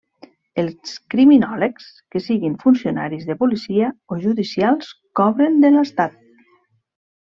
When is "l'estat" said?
5.79-6.23